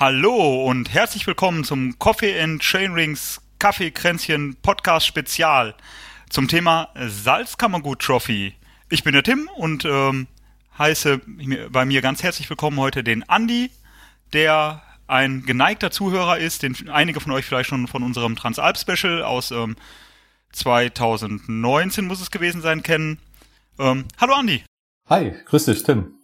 [0.00, 5.74] Hallo und herzlich willkommen zum Coffee and Chainrings Kaffeekränzchen Podcast Spezial
[6.30, 8.54] zum Thema Salzkammergut Trophy.
[8.88, 10.26] Ich bin der Tim und ähm,
[10.78, 11.20] heiße
[11.70, 13.70] bei mir ganz herzlich willkommen heute den Andi,
[14.32, 19.22] der ein geneigter Zuhörer ist, den einige von euch vielleicht schon von unserem Transalp Special
[19.22, 19.76] aus ähm,
[20.52, 23.18] 2019 muss es gewesen sein kennen.
[23.78, 24.64] Ähm, hallo Andi.
[25.10, 26.19] Hi, grüß dich Tim.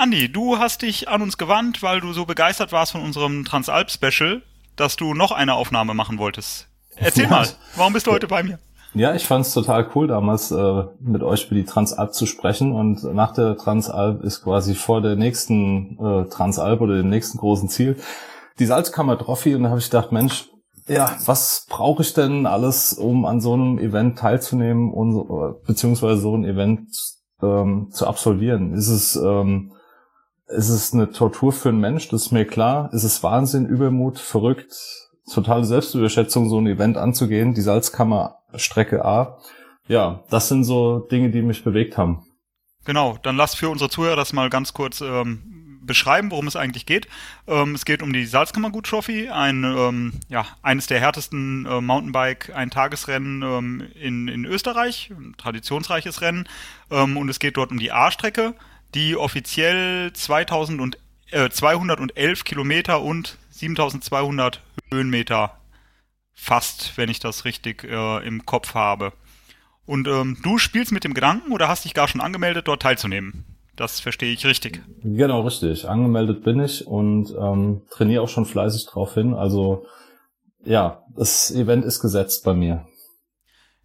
[0.00, 3.90] Andi, du hast dich an uns gewandt, weil du so begeistert warst von unserem Transalp
[3.90, 4.40] Special,
[4.74, 6.68] dass du noch eine Aufnahme machen wolltest.
[6.96, 7.30] Erzähl ja.
[7.30, 8.58] mal, warum bist du heute bei mir?
[8.94, 12.72] Ja, ich fand es total cool damals äh, mit euch über die Transalp zu sprechen
[12.72, 17.68] und nach der Transalp ist quasi vor der nächsten äh, Transalp oder dem nächsten großen
[17.68, 18.00] Ziel
[18.58, 20.48] die Salzkammer Trophy und da habe ich gedacht, Mensch,
[20.88, 26.22] ja, was brauche ich denn alles, um an so einem Event teilzunehmen und äh, beziehungsweise
[26.22, 26.88] so ein Event
[27.42, 28.72] ähm, zu absolvieren?
[28.72, 29.72] Ist es ähm,
[30.50, 32.90] ist es eine Tortur für einen Mensch, das ist mir klar.
[32.92, 34.74] Ist es Wahnsinn, Übermut, verrückt,
[35.32, 39.38] totale Selbstüberschätzung, so ein Event anzugehen, die Salzkammer Strecke A.
[39.86, 42.24] Ja, das sind so Dinge, die mich bewegt haben.
[42.84, 46.86] Genau, dann lass für unsere Zuhörer das mal ganz kurz ähm, beschreiben, worum es eigentlich
[46.86, 47.08] geht.
[47.46, 53.42] Ähm, es geht um die Salzkammergut Trophy, ein, ähm, ja, eines der härtesten äh, Mountainbike-Eintagesrennen
[53.42, 56.48] ähm, in, in Österreich, ein traditionsreiches Rennen.
[56.90, 58.54] Ähm, und es geht dort um die A-Strecke,
[58.94, 60.98] die offiziell 2000 und,
[61.30, 64.60] äh, 211 Kilometer und 7200
[64.92, 65.56] Höhenmeter
[66.32, 69.12] fast, wenn ich das richtig äh, im Kopf habe.
[69.86, 73.44] Und ähm, du spielst mit dem Gedanken oder hast dich gar schon angemeldet, dort teilzunehmen?
[73.76, 74.82] Das verstehe ich richtig.
[75.02, 75.88] Genau, richtig.
[75.88, 79.34] Angemeldet bin ich und ähm, trainiere auch schon fleißig drauf hin.
[79.34, 79.86] Also
[80.64, 82.86] ja, das Event ist gesetzt bei mir.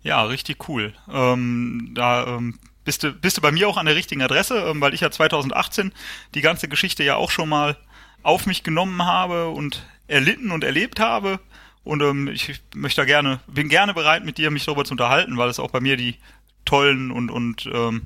[0.02, 0.94] Ja, richtig cool.
[1.12, 4.80] Ähm, da ähm, bist du, bist du bei mir auch an der richtigen Adresse, ähm,
[4.80, 5.92] weil ich ja 2018
[6.34, 7.78] die ganze Geschichte ja auch schon mal
[8.24, 11.40] auf mich genommen habe und erlitten und erlebt habe.
[11.84, 15.38] Und ähm, ich möchte da gerne, bin gerne bereit, mit dir mich darüber zu unterhalten,
[15.38, 16.16] weil es auch bei mir die
[16.64, 18.04] tollen und, und ähm,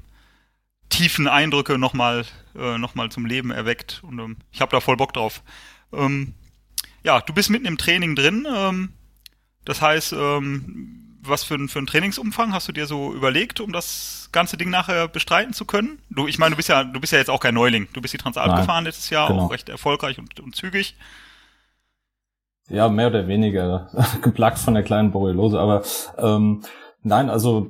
[0.90, 2.26] tiefen Eindrücke nochmal
[2.58, 4.02] äh, noch zum Leben erweckt.
[4.04, 5.44] Und ähm, ich habe da voll Bock drauf.
[5.94, 6.34] Ähm,
[7.04, 8.48] ja, du bist mitten im Training drin.
[8.54, 8.94] Ähm,
[9.64, 13.72] das heißt, ähm, was für, ein, für ein Trainingsumfang hast du dir so überlegt, um
[13.72, 16.00] das ganze Ding nachher bestreiten zu können?
[16.10, 17.88] Du, ich meine, du bist ja, du bist ja jetzt auch kein Neuling.
[17.94, 19.46] Du bist die Transalp Nein, gefahren letztes Jahr, genau.
[19.46, 20.96] auch recht erfolgreich und, und zügig.
[22.70, 23.90] Ja, mehr oder weniger
[24.22, 25.84] geplagt von der kleinen Borreliose, aber
[26.18, 26.64] ähm,
[27.02, 27.68] nein, also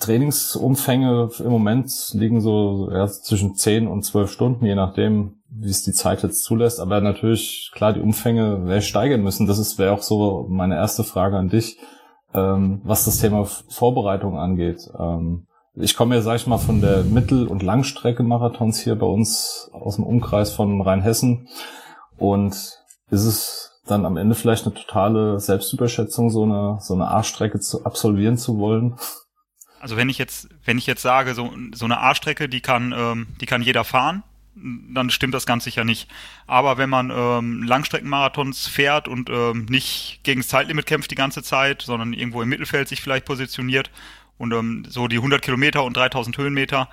[0.00, 5.84] Trainingsumfänge im Moment liegen so ja, zwischen 10 und 12 Stunden, je nachdem, wie es
[5.84, 6.80] die Zeit jetzt zulässt.
[6.80, 9.46] Aber natürlich, klar, die Umfänge wäre steigern müssen.
[9.46, 11.78] Das wäre auch so meine erste Frage an dich,
[12.34, 14.88] ähm, was das Thema Vorbereitung angeht.
[14.98, 19.70] Ähm, ich komme ja, sag ich mal, von der Mittel- und Langstrecke-Marathons hier bei uns
[19.72, 21.48] aus dem Umkreis von Rheinhessen.
[22.18, 22.52] Und
[23.10, 27.84] ist es dann am Ende vielleicht eine totale Selbstüberschätzung, so eine, so eine A-Strecke zu
[27.84, 28.96] absolvieren zu wollen?
[29.80, 33.28] Also wenn ich jetzt, wenn ich jetzt sage, so, so eine A-Strecke, die kann, ähm,
[33.40, 34.22] die kann jeder fahren,
[34.54, 36.10] dann stimmt das ganz sicher nicht.
[36.46, 41.42] Aber wenn man ähm, Langstreckenmarathons fährt und ähm, nicht gegen das Zeitlimit kämpft die ganze
[41.42, 43.90] Zeit, sondern irgendwo im Mittelfeld sich vielleicht positioniert
[44.38, 46.88] und ähm, so die 100 Kilometer und 3000 Höhenmeter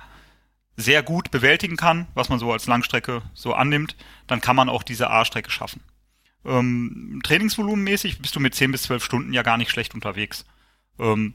[0.76, 4.82] sehr gut bewältigen kann, was man so als Langstrecke so annimmt, dann kann man auch
[4.82, 5.82] diese A-Strecke schaffen.
[6.44, 10.46] Ähm, Trainingsvolumenmäßig bist du mit 10 bis 12 Stunden ja gar nicht schlecht unterwegs.
[10.98, 11.34] Ähm,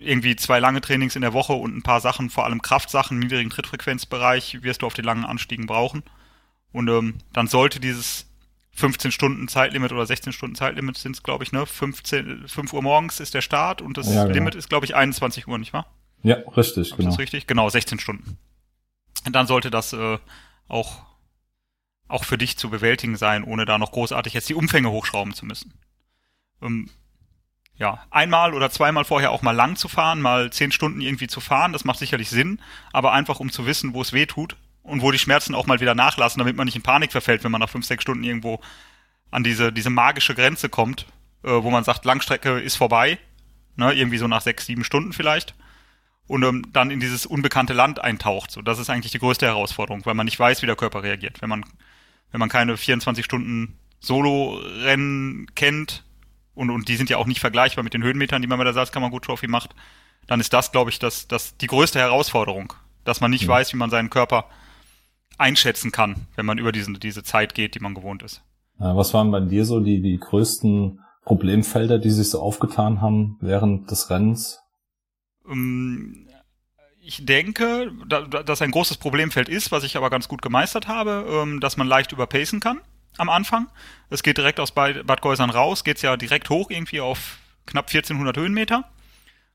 [0.00, 3.50] irgendwie zwei lange Trainings in der Woche und ein paar Sachen, vor allem Kraftsachen, niedrigen
[3.50, 6.02] Trittfrequenzbereich, wirst du auf den langen Anstiegen brauchen.
[6.72, 8.26] Und ähm, dann sollte dieses
[8.72, 11.66] 15 Stunden Zeitlimit oder 16 Stunden Zeitlimit sind es, glaube ich, ne?
[11.66, 14.34] 15, 5 Uhr morgens ist der Start und das ja, genau.
[14.34, 15.86] Limit ist, glaube ich, 21 Uhr, nicht wahr?
[16.22, 17.10] Ja, richtig, Hab genau.
[17.10, 17.46] Das richtig?
[17.46, 18.38] Genau, 16 Stunden.
[19.26, 20.18] Und dann sollte das äh,
[20.68, 21.10] auch
[22.10, 25.46] auch für dich zu bewältigen sein, ohne da noch großartig jetzt die Umfänge hochschrauben zu
[25.46, 25.72] müssen.
[26.60, 26.90] Ähm,
[27.80, 31.40] ja, einmal oder zweimal vorher auch mal lang zu fahren, mal zehn Stunden irgendwie zu
[31.40, 32.60] fahren, das macht sicherlich Sinn,
[32.92, 35.80] aber einfach um zu wissen, wo es weh tut und wo die Schmerzen auch mal
[35.80, 38.60] wieder nachlassen, damit man nicht in Panik verfällt, wenn man nach fünf, sechs Stunden irgendwo
[39.30, 41.06] an diese, diese magische Grenze kommt,
[41.42, 43.18] äh, wo man sagt, Langstrecke ist vorbei,
[43.76, 45.54] ne, irgendwie so nach sechs, sieben Stunden vielleicht
[46.26, 48.50] und ähm, dann in dieses unbekannte Land eintaucht.
[48.50, 51.40] So, das ist eigentlich die größte Herausforderung, weil man nicht weiß, wie der Körper reagiert.
[51.40, 51.64] Wenn man
[52.30, 56.04] wenn man keine 24 Stunden Solo-Rennen kennt,
[56.60, 58.74] und, und die sind ja auch nicht vergleichbar mit den Höhenmetern, die man bei der
[58.74, 59.74] Salzkammergut Trophy macht,
[60.26, 62.74] dann ist das, glaube ich, das, das die größte Herausforderung,
[63.04, 63.48] dass man nicht ja.
[63.48, 64.44] weiß, wie man seinen Körper
[65.38, 68.42] einschätzen kann, wenn man über diese, diese Zeit geht, die man gewohnt ist.
[68.76, 73.90] Was waren bei dir so die, die größten Problemfelder, die sich so aufgetan haben während
[73.90, 74.60] des Rennens?
[75.50, 76.28] Ähm,
[77.00, 81.60] ich denke, dass ein großes Problemfeld ist, was ich aber ganz gut gemeistert habe, ähm,
[81.60, 82.80] dass man leicht überpacen kann.
[83.16, 83.68] Am Anfang.
[84.08, 88.36] Es geht direkt aus Bad Geusern raus, geht's ja direkt hoch irgendwie auf knapp 1400
[88.36, 88.90] Höhenmeter.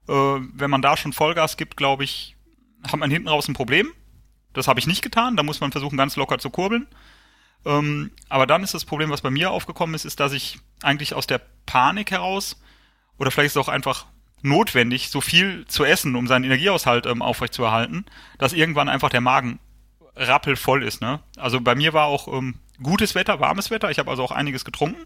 [0.08, 2.36] Äh, wenn man da schon Vollgas gibt, glaube ich,
[2.84, 3.92] hat man hinten raus ein Problem.
[4.54, 5.36] Das habe ich nicht getan.
[5.36, 6.88] Da muss man versuchen, ganz locker zu kurbeln.
[7.66, 11.14] Ähm, aber dann ist das Problem, was bei mir aufgekommen ist, ist, dass ich eigentlich
[11.14, 12.62] aus der Panik heraus
[13.18, 14.06] oder vielleicht ist es auch einfach
[14.42, 18.06] notwendig, so viel zu essen, um seinen Energiehaushalt ähm, aufrechtzuerhalten,
[18.38, 19.60] dass irgendwann einfach der Magen
[20.16, 21.02] rappelvoll ist.
[21.02, 21.20] Ne?
[21.38, 23.92] Also bei mir war auch ähm, gutes Wetter, warmes Wetter.
[23.92, 25.04] Ich habe also auch einiges getrunken.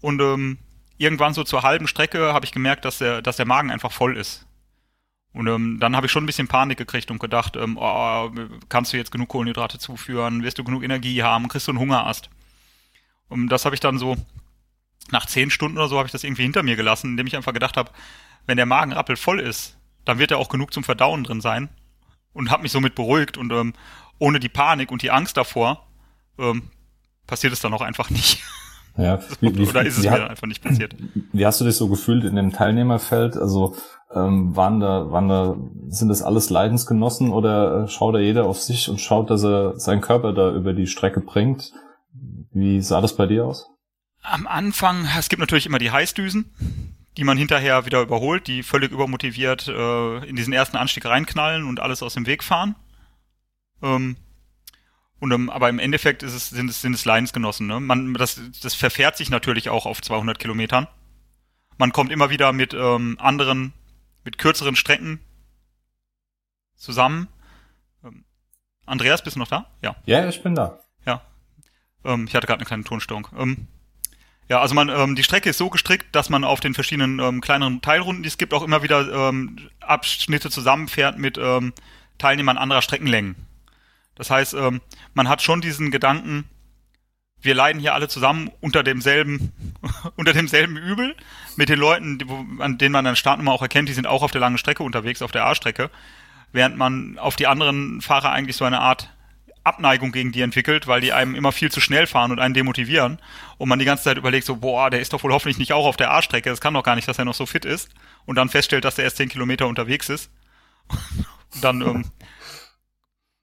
[0.00, 0.58] Und ähm,
[0.96, 4.16] irgendwann so zur halben Strecke habe ich gemerkt, dass der, dass der Magen einfach voll
[4.16, 4.46] ist.
[5.32, 8.30] Und ähm, dann habe ich schon ein bisschen Panik gekriegt und gedacht, ähm, oh,
[8.68, 12.30] kannst du jetzt genug Kohlenhydrate zuführen, wirst du genug Energie haben, kriegst du einen Hungerast.
[13.28, 14.16] Und das habe ich dann so,
[15.10, 17.52] nach zehn Stunden oder so habe ich das irgendwie hinter mir gelassen, indem ich einfach
[17.52, 17.92] gedacht habe,
[18.46, 21.68] wenn der Magen rappelvoll ist, dann wird er auch genug zum Verdauen drin sein.
[22.32, 23.74] Und habe mich somit beruhigt und ähm,
[24.18, 25.87] ohne die Panik und die Angst davor
[26.38, 26.62] ähm,
[27.26, 28.42] passiert es dann auch einfach nicht.
[28.96, 30.96] Ja, wie, wie, Oder ist es mir hat, einfach nicht passiert?
[31.32, 33.36] Wie hast du dich so gefühlt in dem Teilnehmerfeld?
[33.36, 33.76] Also
[34.14, 35.56] ähm, waren da, waren da,
[35.88, 39.78] sind das alles Leidensgenossen oder äh, schaut da jeder auf sich und schaut, dass er
[39.78, 41.72] seinen Körper da über die Strecke bringt?
[42.52, 43.68] Wie sah das bei dir aus?
[44.22, 48.90] Am Anfang, es gibt natürlich immer die Heißdüsen, die man hinterher wieder überholt, die völlig
[48.90, 52.74] übermotiviert äh, in diesen ersten Anstieg reinknallen und alles aus dem Weg fahren.
[53.82, 54.16] Ähm,
[55.20, 57.66] und um, aber im Endeffekt ist es, sind es, sind es Leidensgenossen.
[57.66, 57.80] Ne?
[57.80, 60.86] Man, das, das verfährt sich natürlich auch auf 200 Kilometern.
[61.76, 63.72] Man kommt immer wieder mit ähm, anderen,
[64.24, 65.20] mit kürzeren Strecken
[66.76, 67.28] zusammen.
[68.04, 68.24] Ähm,
[68.86, 69.66] Andreas, bist du noch da?
[69.82, 69.96] Ja.
[70.06, 70.80] Ja, ich bin da.
[71.04, 71.22] Ja.
[72.04, 73.28] Ähm, ich hatte gerade eine kleine Tonstörung.
[73.36, 73.66] Ähm,
[74.48, 77.40] ja, also man, ähm, die Strecke ist so gestrickt, dass man auf den verschiedenen ähm,
[77.40, 81.72] kleineren Teilrunden, die es gibt, auch immer wieder ähm, Abschnitte zusammenfährt mit ähm,
[82.18, 83.47] Teilnehmern anderer Streckenlängen.
[84.18, 84.80] Das heißt, ähm,
[85.14, 86.44] man hat schon diesen Gedanken,
[87.40, 89.52] wir leiden hier alle zusammen unter demselben,
[90.16, 91.16] unter demselben Übel,
[91.56, 94.22] mit den Leuten, die, wo, an denen man dann Startnummer auch erkennt, die sind auch
[94.22, 95.90] auf der langen Strecke unterwegs, auf der A-Strecke,
[96.52, 99.10] während man auf die anderen Fahrer eigentlich so eine Art
[99.62, 103.18] Abneigung gegen die entwickelt, weil die einem immer viel zu schnell fahren und einen demotivieren
[103.58, 105.86] und man die ganze Zeit überlegt so, boah, der ist doch wohl hoffentlich nicht auch
[105.86, 107.90] auf der A-Strecke, das kann doch gar nicht, dass er noch so fit ist
[108.24, 110.30] und dann feststellt, dass er erst zehn Kilometer unterwegs ist.
[111.54, 112.04] Und dann ähm,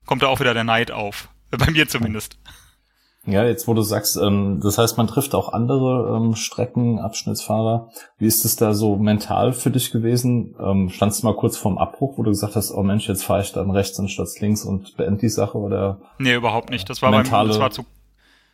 [0.06, 1.30] kommt da auch wieder der Neid auf.
[1.52, 2.38] Bei mir zumindest.
[3.28, 7.90] Ja, jetzt wo du sagst, ähm, das heißt, man trifft auch andere ähm, Streckenabschnittsfahrer.
[8.20, 10.56] Wie ist es da so mental für dich gewesen?
[10.60, 13.42] Ähm, standst du mal kurz vorm Abbruch, wo du gesagt hast, oh Mensch, jetzt fahre
[13.42, 16.02] ich dann rechts anstatt links und beende die Sache oder?
[16.20, 16.88] Nee, überhaupt nicht.
[16.88, 17.86] Das war, mentale beim, das war zu,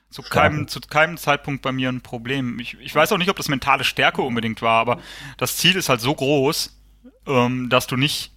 [0.09, 2.57] zu keinem, zu keinem Zeitpunkt bei mir ein Problem.
[2.59, 4.99] Ich, ich weiß auch nicht, ob das mentale Stärke unbedingt war, aber
[5.37, 6.79] das Ziel ist halt so groß,
[7.27, 8.30] ähm, dass du nicht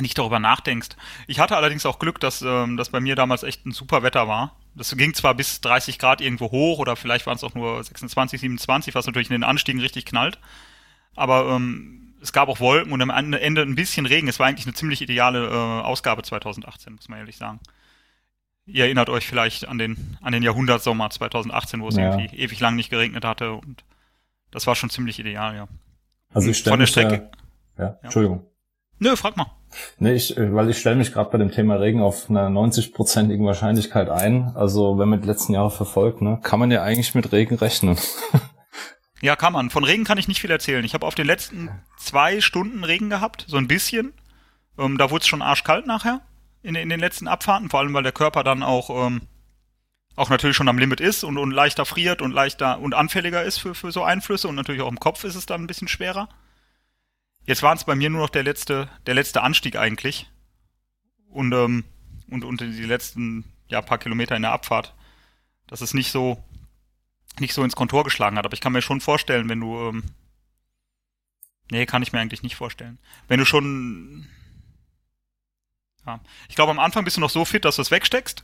[0.00, 0.90] nicht darüber nachdenkst.
[1.26, 4.28] Ich hatte allerdings auch Glück, dass ähm, das bei mir damals echt ein super Wetter
[4.28, 4.56] war.
[4.74, 8.40] Das ging zwar bis 30 Grad irgendwo hoch oder vielleicht waren es auch nur 26,
[8.40, 10.38] 27, was natürlich in den Anstiegen richtig knallt.
[11.14, 14.28] Aber ähm, es gab auch Wolken und am Ende ein bisschen Regen.
[14.28, 17.60] Es war eigentlich eine ziemlich ideale äh, Ausgabe 2018, muss man ehrlich sagen.
[18.66, 22.18] Ihr erinnert euch vielleicht an den, an den Jahrhundertsommer 2018, wo es ja.
[22.18, 23.84] irgendwie ewig lang nicht geregnet hatte und
[24.50, 25.68] das war schon ziemlich ideal, ja.
[26.32, 27.30] Also ich stelle Von der Strecke.
[27.78, 28.44] Ja, ja, Entschuldigung.
[28.98, 29.50] Nö, frag mal.
[29.98, 33.44] Nee, ich, äh, weil ich stelle mich gerade bei dem Thema Regen auf einer 90-prozentigen
[33.44, 34.52] Wahrscheinlichkeit ein.
[34.54, 37.96] Also wenn man die letzten Jahre verfolgt, ne, kann man ja eigentlich mit Regen rechnen.
[39.22, 39.70] ja, kann man.
[39.70, 40.84] Von Regen kann ich nicht viel erzählen.
[40.84, 44.12] Ich habe auf den letzten zwei Stunden Regen gehabt, so ein bisschen.
[44.78, 46.20] Ähm, da wurde es schon arschkalt nachher
[46.62, 49.22] in, in den letzten Abfahrten, vor allem weil der Körper dann auch ähm,
[50.16, 53.58] auch natürlich schon am Limit ist und, und leichter friert und leichter und anfälliger ist
[53.58, 56.28] für, für so Einflüsse und natürlich auch im Kopf ist es dann ein bisschen schwerer.
[57.46, 60.28] Jetzt waren es bei mir nur noch der letzte, der letzte Anstieg eigentlich.
[61.28, 61.84] Und, ähm,
[62.28, 64.94] und, und die letzten ja, paar Kilometer in der Abfahrt,
[65.68, 66.42] dass es nicht so,
[67.38, 68.44] nicht so ins Kontor geschlagen hat.
[68.44, 70.04] Aber ich kann mir schon vorstellen, wenn du, ähm,
[71.70, 72.98] nee, kann ich mir eigentlich nicht vorstellen.
[73.28, 74.26] Wenn du schon,
[76.04, 78.42] ja, ich glaube, am Anfang bist du noch so fit, dass du es wegsteckst.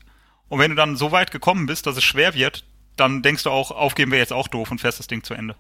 [0.49, 2.65] Und wenn du dann so weit gekommen bist, dass es schwer wird,
[2.97, 5.57] dann denkst du auch, aufgeben wir jetzt auch doof und fährst das Ding zu Ende.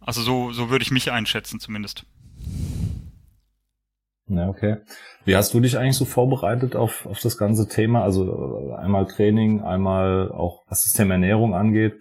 [0.00, 2.04] Also so, so würde ich mich einschätzen zumindest.
[4.28, 4.78] Ja, okay.
[5.24, 8.02] Wie hast du dich eigentlich so vorbereitet auf, auf das ganze Thema?
[8.02, 11.98] Also äh, einmal Training, einmal auch was das Thema Ernährung angeht.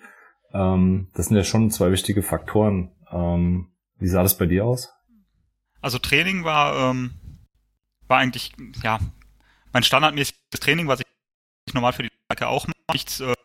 [0.53, 2.91] Ähm, das sind ja schon zwei wichtige Faktoren.
[3.11, 4.93] Ähm, wie sah das bei dir aus?
[5.81, 7.11] Also Training war, ähm,
[8.07, 8.51] war eigentlich,
[8.83, 8.99] ja,
[9.71, 12.77] mein standardmäßiges Training, was ich normal für die Strecke auch mache.
[12.91, 13.35] Nichts äh,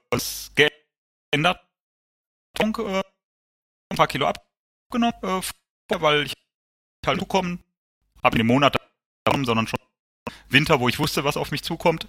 [1.30, 1.60] geändert.
[2.58, 3.02] Äh,
[3.92, 4.46] ein paar Kilo ab
[4.92, 6.34] abgenommen, äh, weil ich
[7.06, 7.62] halt zukommen,
[8.22, 8.76] habe in den Monat
[9.24, 9.78] sondern schon
[10.48, 12.08] Winter, wo ich wusste, was auf mich zukommt.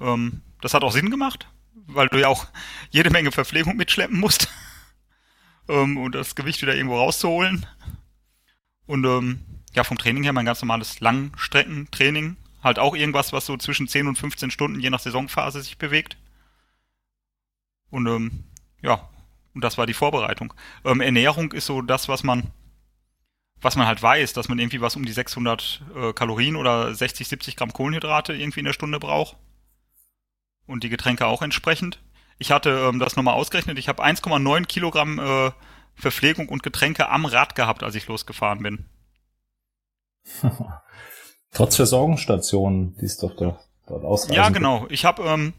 [0.00, 1.46] Ähm, das hat auch Sinn gemacht.
[1.86, 2.46] weil du ja auch
[2.90, 4.48] jede Menge Verpflegung mitschleppen musst,
[5.68, 7.66] ähm, um das Gewicht wieder irgendwo rauszuholen.
[8.86, 9.40] Und ähm,
[9.74, 12.36] ja, vom Training her mein ganz normales Langstreckentraining.
[12.62, 16.16] Halt auch irgendwas, was so zwischen 10 und 15 Stunden je nach Saisonphase sich bewegt.
[17.90, 18.44] Und ähm,
[18.80, 19.10] ja,
[19.54, 20.52] und das war die Vorbereitung.
[20.84, 22.52] Ähm, Ernährung ist so das, was man
[23.64, 27.26] was man halt weiß, dass man irgendwie was um die 600 äh, Kalorien oder 60,
[27.26, 29.36] 70 Gramm Kohlenhydrate irgendwie in der Stunde braucht.
[30.66, 32.02] Und die Getränke auch entsprechend.
[32.38, 33.78] Ich hatte ähm, das nochmal ausgerechnet.
[33.78, 35.50] Ich habe 1,9 Kilogramm äh,
[35.94, 38.84] Verpflegung und Getränke am Rad gehabt, als ich losgefahren bin.
[41.52, 44.36] Trotz Versorgungsstationen, die ist doch da, dort ausreichend.
[44.36, 44.86] Ja, genau.
[44.90, 45.54] Ich habe ähm,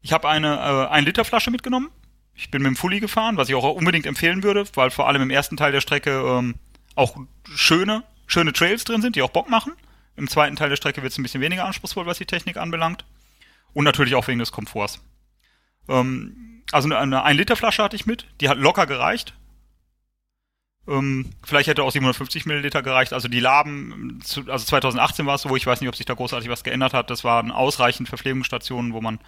[0.00, 1.90] ich habe eine äh, 1 Liter Flasche mitgenommen.
[2.34, 5.22] Ich bin mit dem Fully gefahren, was ich auch unbedingt empfehlen würde, weil vor allem
[5.22, 6.54] im ersten Teil der Strecke ähm,
[6.94, 9.72] auch schöne, schöne Trails drin sind, die auch Bock machen.
[10.16, 13.04] Im zweiten Teil der Strecke wird es ein bisschen weniger anspruchsvoll, was die Technik anbelangt.
[13.74, 15.00] Und natürlich auch wegen des Komforts.
[15.88, 19.34] Ähm, also eine, eine 1-Liter-Flasche hatte ich mit, die hat locker gereicht.
[20.88, 23.12] Ähm, vielleicht hätte auch 750 Milliliter gereicht.
[23.12, 26.48] Also die Laben, also 2018 war es so, ich weiß nicht, ob sich da großartig
[26.48, 27.10] was geändert hat.
[27.10, 29.20] Das waren ausreichend Verpflegungsstationen, wo man,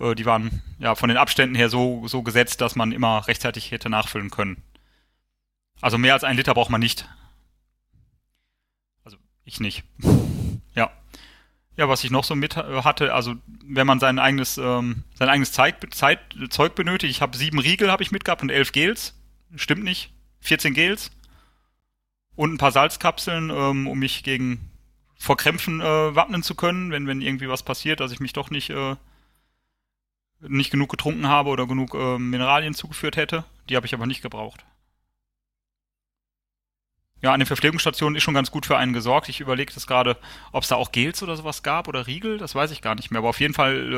[0.00, 3.70] äh, die waren ja von den Abständen her so, so gesetzt, dass man immer rechtzeitig
[3.70, 4.62] hätte nachfüllen können.
[5.80, 7.08] Also mehr als ein Liter braucht man nicht.
[9.04, 9.84] Also ich nicht.
[10.74, 10.90] ja.
[11.76, 15.28] Ja, was ich noch so mit äh, hatte, also wenn man sein eigenes, ähm, sein
[15.28, 19.14] eigenes Zeit, Zeit, Zeug benötigt, ich habe sieben Riegel habe ich mitgehabt und elf Gels.
[19.54, 20.12] Stimmt nicht.
[20.40, 21.10] 14 Gels.
[22.34, 24.70] Und ein paar Salzkapseln, ähm, um mich gegen
[25.18, 28.50] vor Krämpfen äh, wappnen zu können, wenn, wenn irgendwie was passiert, dass ich mich doch
[28.50, 28.96] nicht, äh,
[30.40, 33.44] nicht genug getrunken habe oder genug äh, Mineralien zugeführt hätte.
[33.68, 34.64] Die habe ich aber nicht gebraucht.
[37.20, 39.28] Ja, an den Verpflegungsstationen ist schon ganz gut für einen gesorgt.
[39.28, 40.16] Ich überlege das gerade,
[40.52, 43.10] ob es da auch Gels oder sowas gab oder Riegel, das weiß ich gar nicht
[43.10, 43.18] mehr.
[43.18, 43.92] Aber auf jeden Fall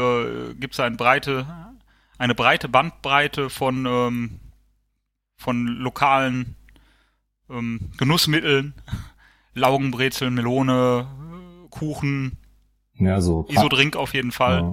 [0.51, 1.47] äh, gibt es eine breite,
[2.17, 4.41] eine breite Bandbreite von, ähm,
[5.37, 6.57] von lokalen
[7.51, 8.73] ähm, Genussmitteln,
[9.55, 11.07] Laugenbrezeln, Melone,
[11.69, 12.39] Kuchen,
[12.95, 14.61] ja, so Isodrink auf jeden Fall.
[14.61, 14.73] Ja.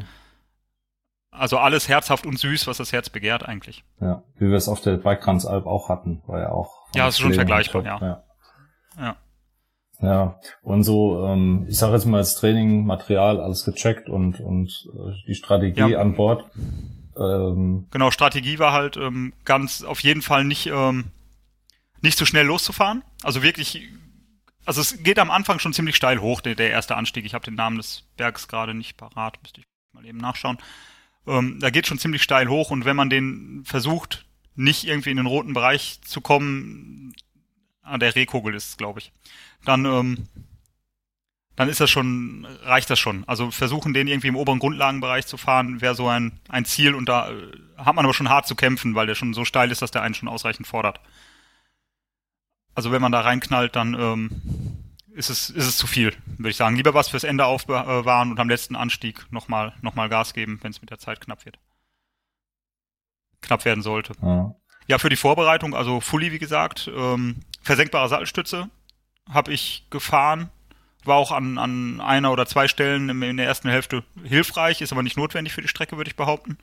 [1.37, 3.83] Also alles herzhaft und süß, was das Herz begehrt eigentlich.
[4.01, 6.87] Ja, wie wir es auf der Bikekranzalb auch hatten, war ja auch.
[6.95, 7.99] Ja, ist schon vergleichbar, ja.
[8.01, 8.23] ja.
[8.99, 9.15] Ja.
[9.99, 14.87] Ja, und so, ähm, ich sage jetzt mal als Training, Material, alles gecheckt und, und
[14.93, 15.99] äh, die Strategie ja.
[15.99, 16.45] an Bord.
[17.17, 21.05] Ähm, genau, Strategie war halt ähm, ganz auf jeden Fall nicht, ähm,
[22.01, 23.03] nicht so schnell loszufahren.
[23.23, 23.81] Also wirklich,
[24.65, 27.25] also es geht am Anfang schon ziemlich steil hoch, der, der erste Anstieg.
[27.25, 30.59] Ich habe den Namen des Bergs gerade nicht parat, müsste ich mal eben nachschauen.
[31.27, 35.17] Ähm, da geht schon ziemlich steil hoch und wenn man den versucht, nicht irgendwie in
[35.17, 37.13] den roten Bereich zu kommen,
[37.83, 39.11] an der Rehkugel ist, glaube ich.
[39.63, 40.27] Dann, ähm,
[41.55, 43.23] dann ist das schon, reicht das schon.
[43.27, 47.07] Also versuchen, den irgendwie im oberen Grundlagenbereich zu fahren, wäre so ein, ein Ziel und
[47.07, 49.81] da äh, hat man aber schon hart zu kämpfen, weil der schon so steil ist,
[49.81, 50.99] dass der einen schon ausreichend fordert.
[52.73, 54.66] Also wenn man da reinknallt, dann ähm,
[55.17, 56.75] ist es, ist es zu viel, würde ich sagen.
[56.75, 60.71] Lieber was fürs Ende aufbewahren und am letzten Anstieg nochmal noch mal Gas geben, wenn
[60.71, 61.57] es mit der Zeit knapp wird.
[63.41, 64.13] Knapp werden sollte.
[64.21, 64.55] Ja.
[64.87, 68.69] Ja, für die Vorbereitung, also Fully, wie gesagt, ähm, versenkbare Sattelstütze
[69.29, 70.49] habe ich gefahren.
[71.03, 75.03] War auch an, an einer oder zwei Stellen in der ersten Hälfte hilfreich, ist aber
[75.03, 76.57] nicht notwendig für die Strecke, würde ich behaupten.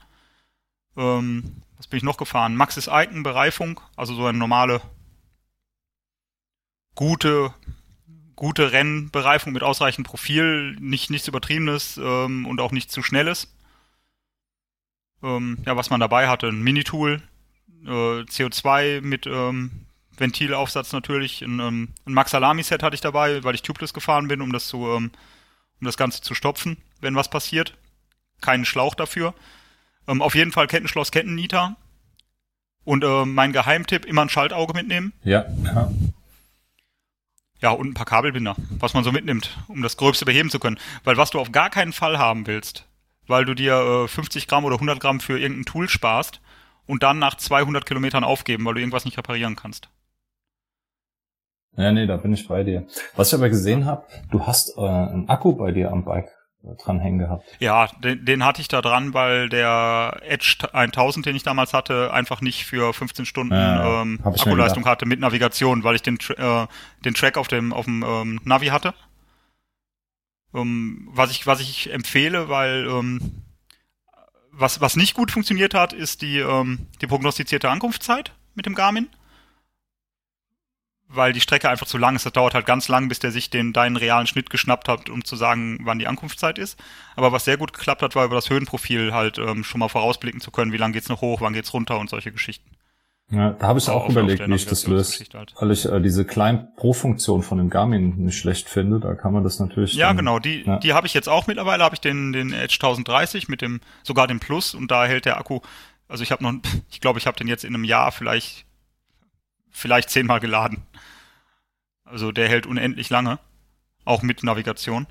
[0.97, 2.55] Ähm, was bin ich noch gefahren?
[2.55, 4.81] Maxis Icon Bereifung, also so eine normale,
[6.95, 7.53] gute,
[8.35, 13.53] gute Rennbereifung mit ausreichend Profil, nicht nichts Übertriebenes ähm, und auch nichts zu Schnelles.
[15.23, 17.21] Ähm, ja, was man dabei hatte, ein Minitool,
[17.85, 19.85] äh, CO2 mit ähm,
[20.17, 21.41] Ventilaufsatz natürlich.
[21.41, 24.51] Ein, ähm, ein Max Alami Set hatte ich dabei, weil ich tubeless gefahren bin, um
[24.51, 25.11] das zu, ähm,
[25.79, 27.77] um das Ganze zu stopfen, wenn was passiert.
[28.41, 29.33] Keinen Schlauch dafür.
[30.07, 31.75] Ähm, auf jeden Fall Kettenschloss, Kettennieter.
[32.83, 35.13] Und äh, mein Geheimtipp, immer ein Schaltauge mitnehmen.
[35.23, 35.91] Ja, ja.
[37.65, 40.77] Ja, und ein paar Kabelbinder, was man so mitnimmt, um das Gröbste beheben zu können.
[41.03, 42.85] Weil was du auf gar keinen Fall haben willst,
[43.25, 46.41] weil du dir äh, 50 Gramm oder 100 Gramm für irgendein Tool sparst
[46.85, 49.89] und dann nach 200 Kilometern aufgeben, weil du irgendwas nicht reparieren kannst.
[51.75, 52.85] Ja, nee, da bin ich bei dir.
[53.15, 56.34] Was ich aber gesehen habe, du hast äh, einen Akku bei dir am Bike
[56.77, 57.45] dranhängen gehabt.
[57.59, 62.11] Ja, den, den hatte ich da dran, weil der Edge 1000, den ich damals hatte,
[62.13, 66.67] einfach nicht für 15 Stunden ja, ähm, Akkuleistung hatte mit Navigation, weil ich den, äh,
[67.03, 68.93] den Track auf dem, auf dem ähm, Navi hatte.
[70.53, 73.43] Ähm, was, ich, was ich empfehle, weil ähm,
[74.51, 79.09] was, was nicht gut funktioniert hat, ist die, ähm, die prognostizierte Ankunftszeit mit dem Garmin
[81.07, 82.25] weil die Strecke einfach zu lang ist.
[82.25, 85.23] Das dauert halt ganz lang, bis der sich den deinen realen Schnitt geschnappt hat, um
[85.23, 86.79] zu sagen, wann die Ankunftszeit ist.
[87.15, 90.41] Aber was sehr gut geklappt hat, war über das Höhenprofil halt ähm, schon mal vorausblicken
[90.41, 92.69] zu können, wie lang geht's noch hoch, wann geht's runter und solche Geschichten.
[93.31, 95.55] Ja, da habe ich auch, auch überlegt, wie ich das löse, halt.
[95.59, 98.99] weil ich äh, diese kleinen Pro-Funktion von dem Garmin nicht schlecht finde.
[98.99, 99.95] Da kann man das natürlich.
[99.95, 100.37] Ja, dann, genau.
[100.37, 100.77] Die, ja.
[100.77, 101.83] die habe ich jetzt auch mittlerweile.
[101.83, 105.37] Habe ich den den Edge 1030 mit dem sogar dem Plus und da hält der
[105.37, 105.61] Akku.
[106.07, 106.53] Also ich habe noch,
[106.91, 108.67] ich glaube, ich habe den jetzt in einem Jahr vielleicht
[109.75, 110.83] vielleicht zehnmal geladen.
[112.05, 113.39] Also der hält unendlich lange,
[114.05, 115.07] auch mit Navigation.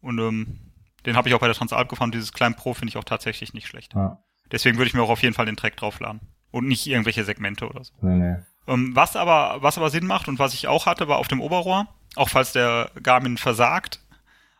[0.00, 0.72] Und ähm,
[1.04, 2.12] den habe ich auch bei der Transalp gefahren.
[2.12, 3.94] Dieses Klein Pro finde ich auch tatsächlich nicht schlecht.
[3.94, 4.22] Ja.
[4.52, 6.20] Deswegen würde ich mir auch auf jeden Fall den Track draufladen.
[6.50, 7.92] Und nicht irgendwelche Segmente oder so.
[8.02, 8.36] Nee, nee.
[8.66, 11.40] Ähm, was aber, was aber Sinn macht und was ich auch hatte, war auf dem
[11.40, 14.00] Oberrohr, auch falls der Garmin versagt,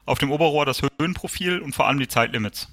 [0.06, 2.68] auf dem Oberrohr das Höhenprofil und vor allem die Zeitlimits.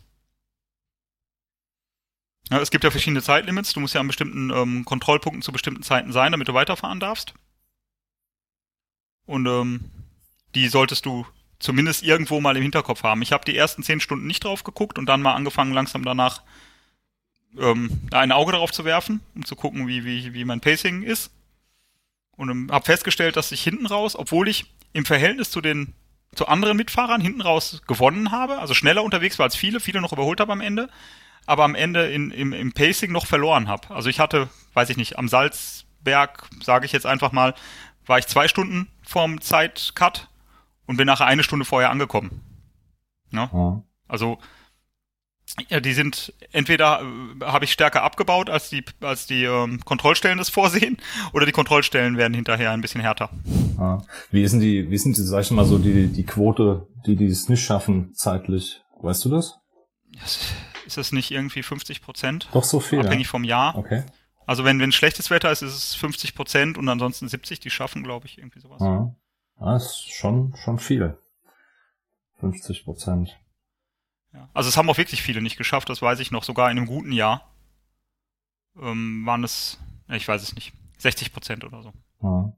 [2.50, 3.74] Ja, es gibt ja verschiedene Zeitlimits.
[3.74, 7.34] Du musst ja an bestimmten ähm, Kontrollpunkten zu bestimmten Zeiten sein, damit du weiterfahren darfst.
[9.26, 9.92] Und ähm,
[10.56, 11.26] die solltest du
[11.60, 13.22] zumindest irgendwo mal im Hinterkopf haben.
[13.22, 16.42] Ich habe die ersten zehn Stunden nicht drauf geguckt und dann mal angefangen, langsam danach
[17.58, 21.32] ähm, ein Auge darauf zu werfen, um zu gucken, wie, wie, wie mein Pacing ist.
[22.38, 25.94] Und ähm, habe festgestellt, dass ich hinten raus, obwohl ich im Verhältnis zu den
[26.36, 30.14] zu anderen Mitfahrern hinten raus gewonnen habe, also schneller unterwegs war als viele, viele noch
[30.14, 30.90] überholt habe am Ende,
[31.48, 33.96] aber am Ende in, im, im Pacing noch verloren habe.
[33.96, 37.56] Also ich hatte, weiß ich nicht, am Salzberg, sage ich jetzt einfach mal,
[38.06, 40.30] war ich zwei Stunden vorm Zeitcut
[40.86, 42.42] und bin nachher eine Stunde vorher angekommen.
[43.32, 43.50] Ne?
[43.52, 43.84] Ja.
[44.08, 44.38] Also
[45.70, 50.38] ja, die sind entweder äh, habe ich stärker abgebaut, als die als die ähm, Kontrollstellen
[50.38, 50.98] das vorsehen,
[51.34, 53.30] oder die Kontrollstellen werden hinterher ein bisschen härter.
[53.78, 54.02] Ah.
[54.32, 56.88] Wie ist denn die, wie ist denn die, sag ich mal so die die Quote,
[57.06, 58.82] die die es nicht schaffen zeitlich?
[59.02, 59.58] Weißt du das?
[60.88, 62.48] Ist das nicht irgendwie 50 Prozent?
[62.54, 63.00] Doch so viel.
[63.00, 63.32] Abhängig ja.
[63.32, 63.78] vom Jahr.
[63.78, 64.04] Okay.
[64.46, 67.60] Also wenn wenn schlechtes Wetter ist, ist es 50 Prozent und ansonsten 70.
[67.60, 68.82] Die schaffen, glaube ich, irgendwie sowas.
[68.82, 69.14] Ah.
[69.60, 71.18] Das ist schon schon viel.
[72.40, 73.38] 50 Prozent.
[74.34, 74.50] Ja.
[74.54, 76.44] Also es haben auch wirklich viele nicht geschafft, das weiß ich noch.
[76.44, 77.52] Sogar in einem guten Jahr
[78.82, 81.92] ähm, waren es, ich weiß es nicht, 60 Prozent oder so.
[82.22, 82.54] Ja.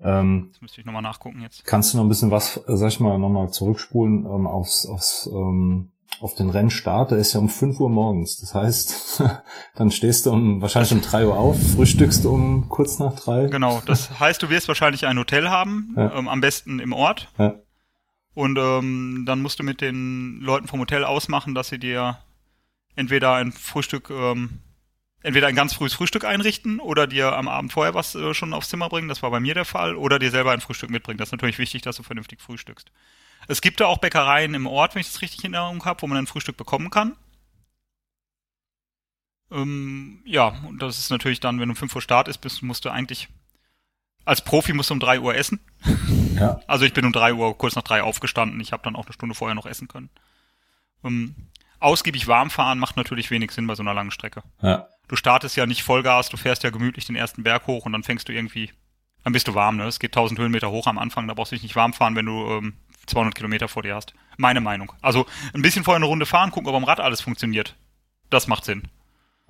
[0.00, 1.64] Ähm, das müsste ich nochmal nachgucken jetzt.
[1.64, 5.91] Kannst du noch ein bisschen was, sag ich mal, nochmal zurückspulen ähm, aufs, aufs, ähm,
[6.20, 7.10] auf den Rennstart?
[7.10, 8.40] Der ist ja um 5 Uhr morgens.
[8.40, 9.22] Das heißt,
[9.74, 13.46] dann stehst du um, wahrscheinlich um 3 Uhr auf, frühstückst um kurz nach 3.
[13.48, 16.16] Genau, das heißt, du wirst wahrscheinlich ein Hotel haben, ja.
[16.16, 17.28] ähm, am besten im Ort.
[17.38, 17.54] Ja.
[18.34, 22.18] Und ähm, dann musst du mit den Leuten vom Hotel ausmachen, dass sie dir
[22.96, 24.60] entweder ein Frühstück, ähm,
[25.22, 28.70] entweder ein ganz frühes Frühstück einrichten oder dir am Abend vorher was äh, schon aufs
[28.70, 29.08] Zimmer bringen.
[29.08, 29.96] Das war bei mir der Fall.
[29.96, 31.18] Oder dir selber ein Frühstück mitbringen.
[31.18, 32.90] Das ist natürlich wichtig, dass du vernünftig frühstückst.
[33.48, 36.06] Es gibt da auch Bäckereien im Ort, wenn ich das richtig in Erinnerung habe, wo
[36.06, 37.16] man ein Frühstück bekommen kann.
[39.50, 42.62] Ähm, ja, und das ist natürlich dann, wenn du um 5 Uhr Start ist, bist,
[42.62, 43.28] musst du eigentlich
[44.24, 45.60] als Profi musst du um 3 Uhr essen.
[46.34, 46.60] Ja.
[46.66, 48.60] Also ich bin um drei Uhr, kurz nach drei aufgestanden.
[48.60, 50.10] Ich habe dann auch eine Stunde vorher noch essen können.
[51.04, 51.34] Ähm,
[51.78, 54.42] ausgiebig warm fahren macht natürlich wenig Sinn bei so einer langen Strecke.
[54.60, 54.88] Ja.
[55.08, 58.02] Du startest ja nicht Vollgas, du fährst ja gemütlich den ersten Berg hoch und dann
[58.02, 58.70] fängst du irgendwie,
[59.24, 59.84] dann bist du warm, ne?
[59.84, 62.26] Es geht 1000 Höhenmeter hoch am Anfang, da brauchst du dich nicht warm fahren, wenn
[62.26, 62.74] du ähm,
[63.06, 64.14] 200 Kilometer vor dir hast.
[64.36, 64.92] Meine Meinung.
[65.00, 67.76] Also ein bisschen vorher eine Runde fahren, gucken, ob am Rad alles funktioniert.
[68.30, 68.88] Das macht Sinn.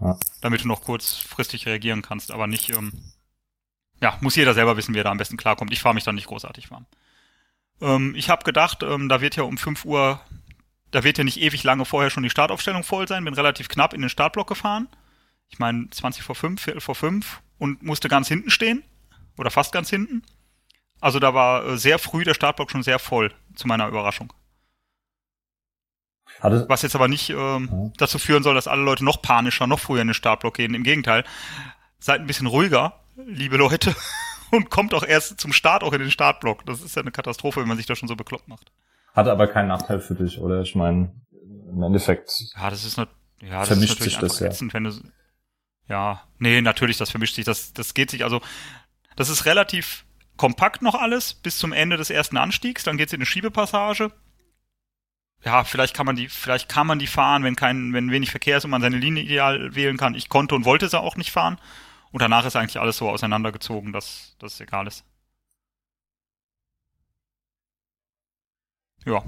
[0.01, 0.19] Ja.
[0.41, 2.93] Damit du noch kurzfristig reagieren kannst, aber nicht ähm,
[4.03, 5.73] ja, muss jeder selber wissen, wie er da am besten klarkommt.
[5.73, 6.87] Ich fahre mich dann nicht großartig warm.
[7.81, 10.21] Ähm, ich habe gedacht, ähm, da wird ja um 5 Uhr,
[10.91, 13.25] da wird ja nicht ewig lange vorher schon die Startaufstellung voll sein.
[13.25, 14.88] Bin relativ knapp in den Startblock gefahren.
[15.49, 18.83] Ich meine 20 vor 5, Viertel vor 5 und musste ganz hinten stehen.
[19.38, 20.23] Oder fast ganz hinten.
[21.03, 24.33] Also da war äh, sehr früh der Startblock schon sehr voll, zu meiner Überraschung.
[26.41, 27.91] Hatte Was jetzt aber nicht ähm, ja.
[27.99, 30.73] dazu führen soll, dass alle Leute noch panischer, noch früher in den Startblock gehen.
[30.73, 31.25] Im Gegenteil,
[31.99, 33.95] seid ein bisschen ruhiger liebe Leute,
[34.51, 36.65] und kommt auch erst zum Start auch in den Startblock.
[36.67, 38.73] Das ist ja eine Katastrophe, wenn man sich da schon so bekloppt macht.
[39.12, 40.62] Hat aber keinen Nachteil für dich, oder?
[40.62, 41.12] Ich meine,
[41.71, 42.31] im Endeffekt.
[42.57, 43.07] Ja, das ist, ja,
[43.41, 44.47] das vermischt ist natürlich sich das, ja.
[44.47, 44.93] Ätzend, wenn du,
[45.88, 47.45] ja, nee, natürlich, das vermischt sich.
[47.45, 48.41] Das, das geht sich, also,
[49.17, 50.05] das ist relativ
[50.42, 52.83] kompakt noch alles bis zum Ende des ersten Anstiegs.
[52.83, 54.11] Dann geht's in eine Schiebepassage.
[55.44, 58.57] Ja, vielleicht kann man die, vielleicht kann man die fahren, wenn kein, wenn wenig Verkehr
[58.57, 60.16] ist und man seine Linie ideal wählen kann.
[60.16, 61.61] Ich konnte und wollte sie auch nicht fahren.
[62.11, 65.05] Und danach ist eigentlich alles so auseinandergezogen, dass das egal ist.
[69.07, 69.22] Ja.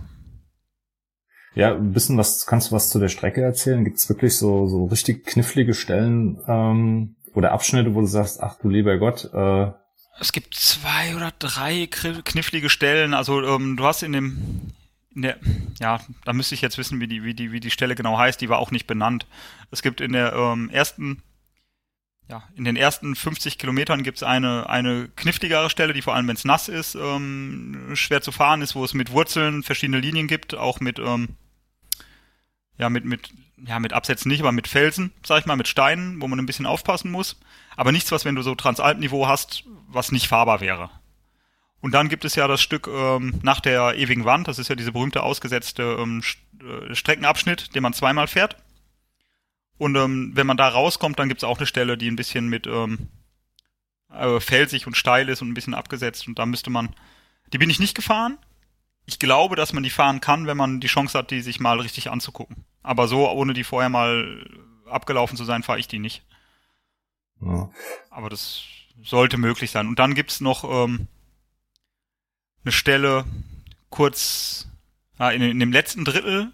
[1.55, 3.85] Ja, ein bisschen was, kannst du was zu der Strecke erzählen?
[3.85, 8.59] Gibt es wirklich so, so richtig knifflige Stellen ähm, oder Abschnitte, wo du sagst, ach
[8.59, 9.70] du lieber Gott, äh,
[10.18, 13.14] es gibt zwei oder drei knifflige Stellen.
[13.14, 14.72] Also ähm, du hast in dem,
[15.14, 15.38] in der,
[15.81, 18.40] ja, da müsste ich jetzt wissen, wie die, wie die, wie die Stelle genau heißt.
[18.40, 19.27] Die war auch nicht benannt.
[19.70, 21.22] Es gibt in der ähm, ersten
[22.29, 26.37] ja, in den ersten 50 Kilometern gibt's eine, eine kniffligere Stelle, die vor allem, wenn
[26.37, 30.55] es nass ist, ähm, schwer zu fahren ist, wo es mit Wurzeln verschiedene Linien gibt,
[30.55, 31.37] auch mit, ähm,
[32.79, 36.21] ja, mit, mit, ja, mit Absätzen nicht, aber mit Felsen, sag ich mal, mit Steinen,
[36.21, 37.38] wo man ein bisschen aufpassen muss.
[37.77, 40.90] Aber nichts, was, wenn du so Transalpniveau hast, was nicht fahrbar wäre.
[41.81, 44.75] Und dann gibt es ja das Stück ähm, nach der ewigen Wand, das ist ja
[44.75, 46.23] diese berühmte ausgesetzte ähm,
[46.61, 48.57] äh, Streckenabschnitt, den man zweimal fährt.
[49.77, 52.67] Und ähm, wenn man da rauskommt, dann gibt's auch eine Stelle, die ein bisschen mit
[52.67, 53.09] ähm,
[54.11, 56.27] äh, felsig und steil ist und ein bisschen abgesetzt.
[56.27, 56.95] Und da müsste man,
[57.53, 58.38] die bin ich nicht gefahren.
[59.05, 61.81] Ich glaube, dass man die fahren kann, wenn man die Chance hat, die sich mal
[61.81, 62.64] richtig anzugucken.
[62.85, 64.49] Aber so, ohne die vorher mal
[64.87, 66.23] abgelaufen zu sein, fahre ich die nicht.
[67.40, 67.70] Ja.
[68.11, 68.62] Aber das
[69.03, 69.88] sollte möglich sein.
[69.88, 71.09] Und dann gibt's noch ähm,
[72.62, 73.25] eine Stelle
[73.90, 74.68] kurz
[75.18, 76.53] ah, in, in dem letzten Drittel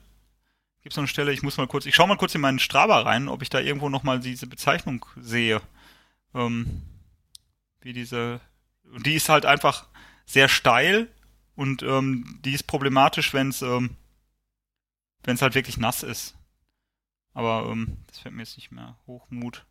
[0.82, 2.58] gibt es noch eine Stelle, ich muss mal kurz, ich schau mal kurz in meinen
[2.58, 5.60] Strava rein, ob ich da irgendwo nochmal diese Bezeichnung sehe.
[6.34, 6.82] Ähm,
[7.80, 8.40] wie diese,
[9.04, 9.86] die ist halt einfach
[10.24, 11.08] sehr steil
[11.54, 13.90] und ähm, die ist problematisch, wenn es ähm,
[15.24, 16.36] wenn es halt wirklich nass ist.
[17.32, 18.96] Aber ähm, das fällt mir jetzt nicht mehr.
[19.06, 19.66] Hochmut.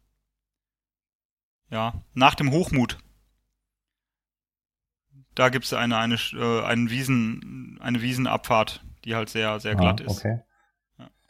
[1.69, 2.97] Ja, nach dem Hochmut.
[5.35, 10.01] Da gibt es eine, eine, äh, einen Wiesen, eine Wiesenabfahrt, die halt sehr, sehr glatt
[10.01, 10.17] ah, ist.
[10.19, 10.39] Okay.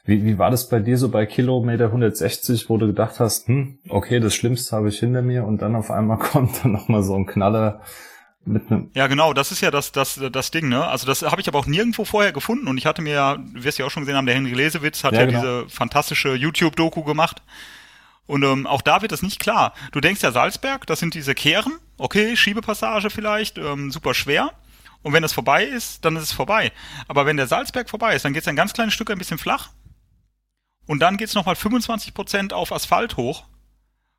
[0.05, 3.77] Wie, wie war das bei dir so bei Kilometer 160, wo du gedacht hast, hm,
[3.89, 7.15] okay, das Schlimmste habe ich hinter mir und dann auf einmal kommt dann nochmal so
[7.15, 7.81] ein Knaller.
[8.93, 10.85] Ja, genau, das ist ja das, das, das Ding, ne?
[10.87, 13.63] Also das habe ich aber auch nirgendwo vorher gefunden und ich hatte mir ja, du
[13.63, 15.39] wirst ja auch schon gesehen haben, der Henry Lesewitz hat ja, ja genau.
[15.39, 17.41] diese fantastische YouTube-Doku gemacht.
[18.25, 19.73] Und ähm, auch da wird das nicht klar.
[19.91, 24.51] Du denkst ja Salzberg, das sind diese Kehren, okay, Schiebepassage vielleicht, ähm, super schwer.
[25.01, 26.71] Und wenn das vorbei ist, dann ist es vorbei.
[27.07, 29.37] Aber wenn der Salzberg vorbei ist, dann geht es ein ganz kleines Stück ein bisschen
[29.37, 29.69] flach
[30.89, 33.45] und dann geht's nochmal 25% auf Asphalt hoch.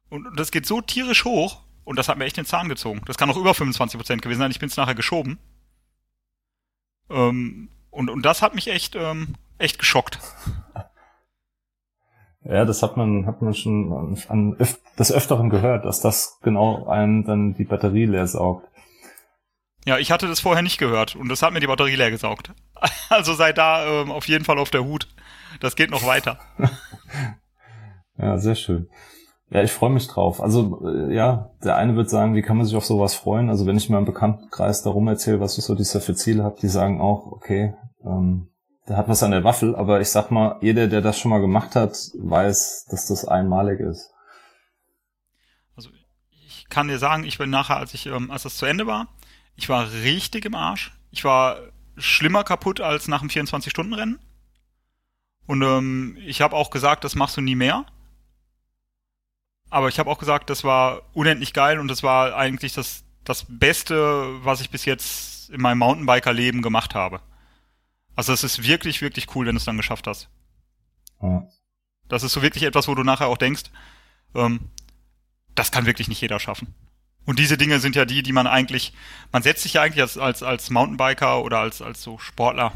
[0.09, 1.63] Und das geht so tierisch hoch.
[1.91, 3.03] Und das hat mir echt den Zahn gezogen.
[3.07, 4.53] Das kann auch über 25% gewesen sein.
[4.53, 5.41] Ich bin's nachher geschoben.
[7.11, 10.21] Ähm, und, und das hat mich echt, ähm, echt geschockt.
[12.43, 14.57] Ja, das hat man, hat man schon an, an
[14.99, 18.67] des Öfteren gehört, dass das genau einem dann die Batterie leer saugt.
[19.85, 22.53] Ja, ich hatte das vorher nicht gehört und das hat mir die Batterie leer gesaugt.
[23.11, 25.07] Also sei da ähm, auf jeden Fall auf der Hut.
[25.61, 26.39] Das geht noch weiter.
[28.17, 28.89] ja, sehr schön.
[29.51, 30.41] Ja, ich freue mich drauf.
[30.41, 33.51] Also äh, ja, der eine wird sagen, wie kann man sich auf sowas freuen?
[33.51, 36.69] Also wenn ich meinem Bekanntenkreis darum erzähle, was ich so dieser für Ziele habe, die
[36.69, 38.49] sagen auch, okay, ähm,
[38.89, 41.41] der hat was an der Waffel, aber ich sag mal, jeder, der das schon mal
[41.41, 44.11] gemacht hat, weiß, dass das einmalig ist.
[45.77, 45.91] Also
[46.31, 49.09] ich kann dir sagen, ich bin nachher, als ich, ähm, als das zu Ende war,
[49.57, 50.93] ich war richtig im Arsch.
[51.11, 51.57] Ich war
[51.97, 54.21] schlimmer kaputt als nach dem 24-Stunden-Rennen.
[55.47, 57.85] Und ähm, ich habe auch gesagt, das machst du nie mehr.
[59.71, 63.47] Aber ich habe auch gesagt, das war unendlich geil und das war eigentlich das, das
[63.49, 67.21] Beste, was ich bis jetzt in meinem Mountainbiker-Leben gemacht habe.
[68.17, 70.29] Also es ist wirklich, wirklich cool, wenn du es dann geschafft hast.
[71.23, 71.47] Ja.
[72.09, 73.65] Das ist so wirklich etwas, wo du nachher auch denkst,
[74.35, 74.71] ähm,
[75.55, 76.75] das kann wirklich nicht jeder schaffen.
[77.25, 78.93] Und diese Dinge sind ja die, die man eigentlich,
[79.31, 82.73] man setzt sich ja eigentlich als, als, als Mountainbiker oder als, als so Sportler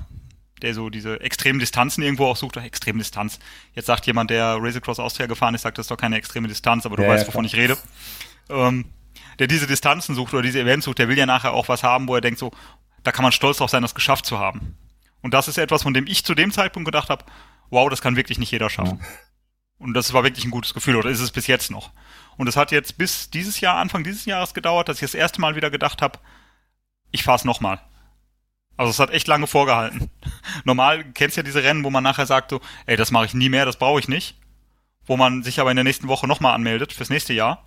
[0.64, 2.56] der so diese extremen Distanzen irgendwo auch sucht.
[2.56, 3.38] Extreme Distanz.
[3.74, 6.48] Jetzt sagt jemand, der Race Across Austria gefahren ist, sagt, das ist doch keine extreme
[6.48, 7.76] Distanz, aber du ja, weißt, wovon ich rede.
[8.48, 8.86] Ähm,
[9.38, 12.08] der diese Distanzen sucht oder diese Events sucht, der will ja nachher auch was haben,
[12.08, 12.50] wo er denkt so,
[13.02, 14.76] da kann man stolz drauf sein, das geschafft zu haben.
[15.20, 17.24] Und das ist etwas, von dem ich zu dem Zeitpunkt gedacht habe,
[17.68, 19.00] wow, das kann wirklich nicht jeder schaffen.
[19.00, 19.06] Ja.
[19.78, 21.90] Und das war wirklich ein gutes Gefühl, oder ist es bis jetzt noch?
[22.38, 25.42] Und es hat jetzt bis dieses Jahr, Anfang dieses Jahres gedauert, dass ich das erste
[25.42, 26.18] Mal wieder gedacht habe,
[27.10, 27.80] ich fahre es nochmal.
[28.76, 30.10] Also es hat echt lange vorgehalten.
[30.64, 33.34] Normal kennst du ja diese Rennen, wo man nachher sagt so, ey, das mache ich
[33.34, 34.36] nie mehr, das brauche ich nicht.
[35.06, 37.64] Wo man sich aber in der nächsten Woche nochmal anmeldet fürs nächste Jahr.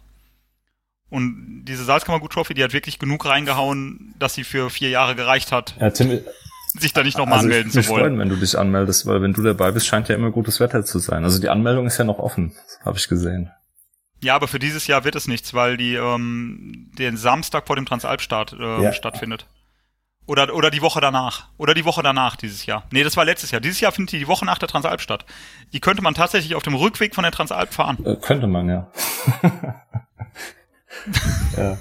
[1.09, 5.51] Und diese Salzkammergut Trophy, die hat wirklich genug reingehauen, dass sie für vier Jahre gereicht
[5.51, 5.75] hat.
[5.79, 6.19] Ja, Tim,
[6.77, 8.01] sich da nicht nochmal also anmelden zu wollen.
[8.01, 10.83] Freuen, wenn du dich anmeldest, weil wenn du dabei bist, scheint ja immer gutes Wetter
[10.83, 11.23] zu sein.
[11.23, 13.51] Also die Anmeldung ist ja noch offen, habe ich gesehen.
[14.21, 17.85] Ja, aber für dieses Jahr wird es nichts, weil die ähm, den Samstag vor dem
[17.85, 18.93] Transalpstart äh, ja.
[18.93, 19.45] stattfindet.
[20.27, 21.47] Oder, oder die Woche danach.
[21.57, 22.83] Oder die Woche danach dieses Jahr.
[22.91, 23.61] Nee, das war letztes Jahr.
[23.61, 25.25] Dieses Jahr findet die, Woche nach der Transalp statt.
[25.71, 28.05] Die könnte man tatsächlich auf dem Rückweg von der Transalp fahren.
[28.05, 28.91] Äh, könnte man, ja.
[31.57, 31.77] ja.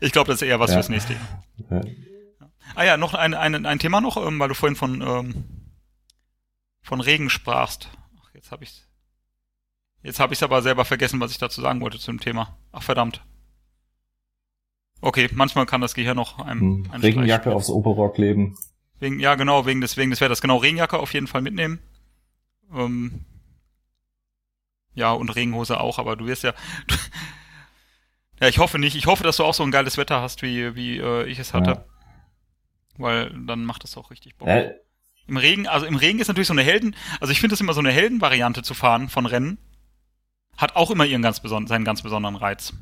[0.00, 0.76] Ich glaube, das ist eher was ja.
[0.76, 1.44] fürs nächste Jahr.
[1.70, 1.80] Ja.
[2.74, 5.44] Ah ja, noch ein, ein, ein Thema noch, ähm, weil du vorhin von, ähm,
[6.80, 7.90] von Regen sprachst.
[8.22, 8.88] Ach, jetzt habe ich's.
[10.02, 12.56] Jetzt habe ich's aber selber vergessen, was ich dazu sagen wollte zu dem Thema.
[12.72, 13.22] Ach verdammt.
[15.02, 17.00] Okay, manchmal kann das Gehirn noch einem hm.
[17.00, 18.56] Regenjacke aufs Oberrock kleben.
[18.98, 20.40] Wegen, ja, genau, wegen des, wegen des Wetters.
[20.40, 21.80] Genau, Regenjacke auf jeden Fall mitnehmen.
[22.72, 23.24] Ähm,
[24.94, 26.54] ja, und Regenhose auch, aber du wirst ja,
[26.86, 26.94] du,
[28.42, 28.96] Ja, ich hoffe nicht.
[28.96, 31.54] Ich hoffe, dass du auch so ein geiles Wetter hast, wie, wie äh, ich es
[31.54, 31.70] hatte.
[31.70, 31.84] Ja.
[32.98, 34.48] Weil dann macht das auch richtig Bock.
[34.48, 34.74] Äh.
[35.28, 37.72] Im Regen, also im Regen ist natürlich so eine Helden, also ich finde das immer
[37.72, 39.58] so eine Heldenvariante zu fahren von Rennen.
[40.56, 42.72] Hat auch immer ihren ganz beson seinen ganz besonderen Reiz.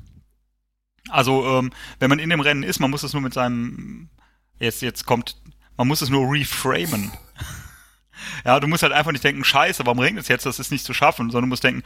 [1.09, 4.11] Also, ähm, wenn man in dem Rennen ist, man muss es nur mit seinem,
[4.59, 5.37] jetzt, jetzt kommt,
[5.77, 7.11] man muss es nur reframen.
[8.45, 10.85] ja, du musst halt einfach nicht denken, scheiße, warum regnet es jetzt, das ist nicht
[10.85, 11.83] zu schaffen, sondern du musst denken,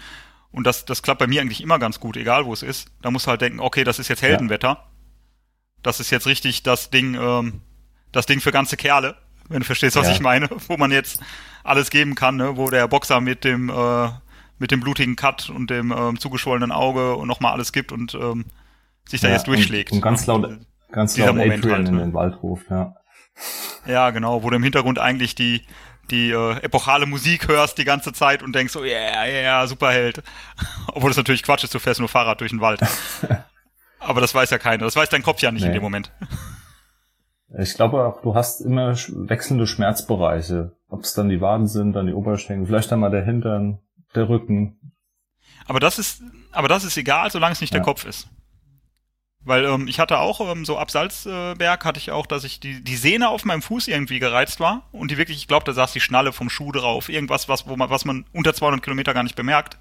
[0.50, 2.88] und das, das klappt bei mir eigentlich immer ganz gut, egal wo es ist.
[3.03, 4.68] Da musst du halt denken, okay, das ist jetzt Heldenwetter.
[4.68, 4.85] Ja.
[5.83, 7.61] Das ist jetzt richtig das Ding, ähm,
[8.12, 9.16] das Ding für ganze Kerle,
[9.48, 10.12] wenn du verstehst, was ja.
[10.12, 11.20] ich meine, wo man jetzt
[11.64, 12.57] alles geben kann, ne?
[12.57, 14.11] wo der Boxer mit dem äh,
[14.59, 18.44] mit dem blutigen Cut und dem ähm, zugeschwollenen Auge und nochmal alles gibt und ähm,
[19.09, 19.93] sich da ja, jetzt durchschlägt.
[19.93, 20.59] Und, und ganz laut,
[20.90, 22.01] ganz laut Moment Adrian halt, in ne?
[22.03, 22.95] den Wald ruft, ja.
[23.87, 25.62] Ja, genau, wo du im Hintergrund eigentlich die
[26.11, 30.23] die äh, epochale Musik hörst die ganze Zeit und denkst so, yeah, yeah, Superheld.
[30.88, 32.81] Obwohl das natürlich Quatsch ist, du fährst nur Fahrrad durch den Wald.
[34.01, 34.85] Aber das weiß ja keiner.
[34.85, 35.69] Das weiß dein Kopf ja nicht nee.
[35.69, 36.12] in dem Moment.
[37.59, 40.77] Ich glaube auch, du hast immer wechselnde Schmerzbereiche.
[40.88, 43.79] Ob es dann die Waden sind, dann die Oberschenkel, vielleicht dann mal der Hintern,
[44.14, 44.93] der Rücken.
[45.67, 47.79] Aber das ist, aber das ist egal, solange es nicht ja.
[47.79, 48.29] der Kopf ist.
[49.44, 52.83] Weil ähm, ich hatte auch ähm, so ab Salzberg hatte ich auch, dass ich die,
[52.83, 55.92] die Sehne auf meinem Fuß irgendwie gereizt war und die wirklich, ich glaube, da saß
[55.92, 59.22] die Schnalle vom Schuh drauf, irgendwas, was, wo man, was man unter 200 Kilometer gar
[59.22, 59.78] nicht bemerkt.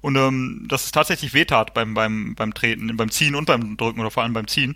[0.00, 4.00] Und ähm, dass es tatsächlich wehtat beim, beim, beim Treten, beim Ziehen und beim Drücken
[4.00, 4.74] oder vor allem beim Ziehen.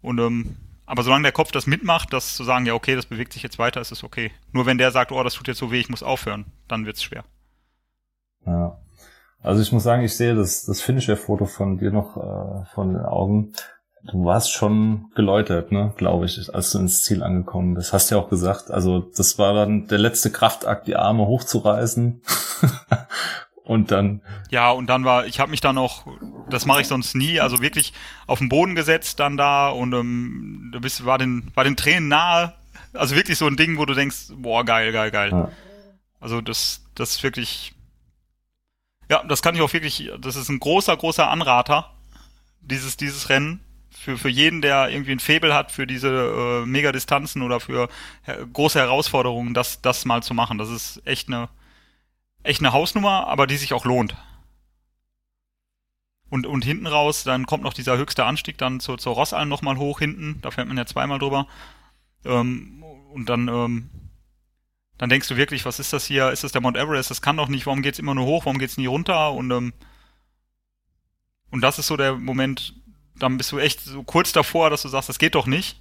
[0.00, 3.32] Und ähm, aber solange der Kopf das mitmacht, das zu sagen, ja okay, das bewegt
[3.32, 4.32] sich jetzt weiter, ist es okay.
[4.52, 7.02] Nur wenn der sagt, oh, das tut jetzt so weh, ich muss aufhören, dann wird's
[7.02, 7.24] schwer.
[8.46, 8.78] Ja.
[9.44, 13.04] Also ich muss sagen, ich sehe das, das Finisher-Foto von dir noch äh, von den
[13.04, 13.52] Augen.
[14.02, 17.92] Du warst schon geläutert, ne, glaube ich, als du ins Ziel angekommen bist.
[17.92, 18.70] Hast ja auch gesagt.
[18.70, 22.22] Also das war dann der letzte Kraftakt, die Arme hochzureißen.
[23.64, 24.22] und dann.
[24.50, 26.06] Ja, und dann war, ich habe mich dann noch,
[26.48, 27.92] das mache ich sonst nie, also wirklich
[28.26, 32.08] auf den Boden gesetzt dann da und ähm, du bist, war den, war den Tränen
[32.08, 32.54] nahe.
[32.94, 35.30] Also wirklich so ein Ding, wo du denkst, boah, geil, geil, geil.
[35.32, 35.50] Ja.
[36.18, 37.73] Also das, das ist wirklich,
[39.08, 41.90] ja, das kann ich auch wirklich, das ist ein großer, großer Anrater,
[42.60, 43.60] dieses, dieses Rennen.
[43.90, 47.88] Für, für jeden, der irgendwie ein Febel hat für diese äh, Megadistanzen oder für
[48.52, 50.58] große Herausforderungen, das, das mal zu machen.
[50.58, 51.48] Das ist echt eine,
[52.42, 54.14] echt eine Hausnummer, aber die sich auch lohnt.
[56.28, 59.78] Und, und hinten raus, dann kommt noch dieser höchste Anstieg dann zur, zur Rossalm nochmal
[59.78, 60.40] hoch hinten.
[60.42, 61.46] Da fährt man ja zweimal drüber.
[62.24, 63.90] Ähm, und dann ähm,
[64.98, 66.30] dann denkst du wirklich, was ist das hier?
[66.30, 67.10] Ist das der Mount Everest?
[67.10, 67.66] Das kann doch nicht.
[67.66, 68.46] Warum geht's immer nur hoch?
[68.46, 69.32] Warum geht's nie runter?
[69.32, 69.72] Und ähm,
[71.50, 72.74] und das ist so der Moment,
[73.16, 75.80] dann bist du echt so kurz davor, dass du sagst, das geht doch nicht.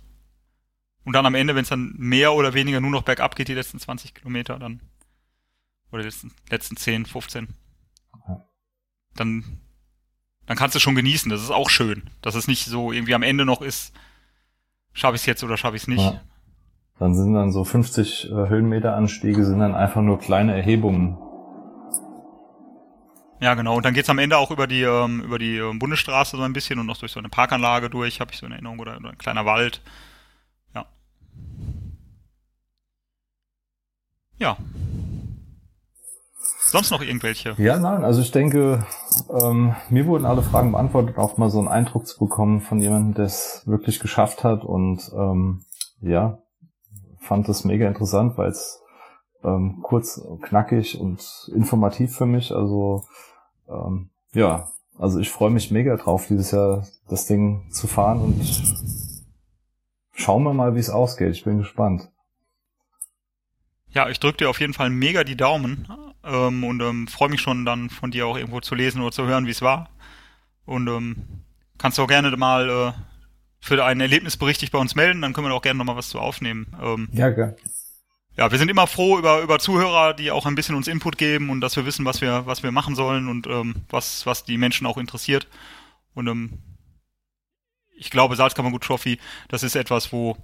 [1.03, 3.55] Und dann am Ende, wenn es dann mehr oder weniger nur noch bergab geht, die
[3.55, 4.81] letzten 20 Kilometer, dann
[5.91, 7.47] oder die letzten, letzten 10, 15,
[9.15, 9.59] dann
[10.45, 11.29] dann kannst du schon genießen.
[11.29, 13.93] Das ist auch schön, dass es nicht so irgendwie am Ende noch ist,
[14.93, 16.01] schaffe ich es jetzt oder schaffe ich es nicht.
[16.01, 16.21] Ja.
[17.03, 21.17] Dann sind dann so 50 äh, Höhenmeter Anstiege, sind dann einfach nur kleine Erhebungen.
[23.41, 23.75] Ja, genau.
[23.75, 26.53] Und dann geht's am Ende auch über die, ähm, über die ähm, Bundesstraße so ein
[26.53, 29.09] bisschen und noch durch so eine Parkanlage durch, habe ich so in Erinnerung, oder, oder
[29.09, 29.81] ein kleiner Wald.
[30.73, 30.85] Ja.
[34.37, 34.55] Ja.
[36.61, 37.53] Sonst noch irgendwelche?
[37.57, 38.85] Ja, nein, also ich denke,
[39.41, 43.13] ähm, mir wurden alle Fragen beantwortet, auch mal so einen Eindruck zu bekommen von jemandem,
[43.13, 45.65] der es wirklich geschafft hat und ähm,
[45.99, 46.39] ja,
[47.23, 48.81] fand das mega interessant, weil es
[49.43, 52.51] ähm, kurz, knackig und informativ für mich.
[52.51, 53.03] Also
[53.67, 58.41] ähm, ja, also ich freue mich mega drauf, dieses Jahr das Ding zu fahren und
[60.13, 61.31] schauen wir mal, wie es ausgeht.
[61.31, 62.09] Ich bin gespannt.
[63.89, 65.87] Ja, ich drücke dir auf jeden Fall mega die Daumen
[66.23, 69.25] ähm, und ähm, freue mich schon dann von dir auch irgendwo zu lesen oder zu
[69.25, 69.89] hören, wie es war.
[70.65, 71.43] Und ähm,
[71.77, 73.12] kannst du auch gerne mal äh,
[73.63, 76.19] für einen Erlebnisbericht dich bei uns melden, dann können wir auch gerne nochmal was zu
[76.19, 76.75] aufnehmen.
[76.81, 77.55] Ähm, ja, gell.
[78.35, 81.49] Ja, wir sind immer froh über, über Zuhörer, die auch ein bisschen uns Input geben
[81.49, 84.57] und dass wir wissen, was wir, was wir machen sollen und ähm, was, was die
[84.57, 85.47] Menschen auch interessiert.
[86.13, 86.59] Und ähm,
[87.95, 90.35] ich glaube, Salzkammergut Trophy, das ist etwas, wo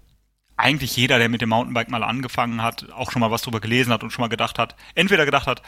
[0.56, 3.92] eigentlich jeder, der mit dem Mountainbike mal angefangen hat, auch schon mal was drüber gelesen
[3.92, 5.62] hat und schon mal gedacht hat, entweder gedacht hat,